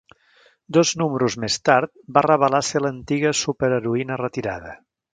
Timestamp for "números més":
1.01-1.59